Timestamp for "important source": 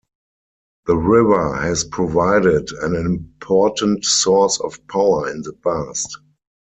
2.95-4.59